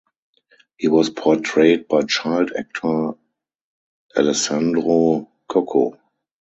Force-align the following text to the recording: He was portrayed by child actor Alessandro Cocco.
He 0.79 0.87
was 0.87 1.11
portrayed 1.11 1.87
by 1.87 2.01
child 2.05 2.51
actor 2.57 3.11
Alessandro 4.17 5.29
Cocco. 5.47 5.99